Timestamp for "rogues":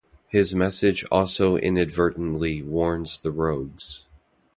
3.29-4.07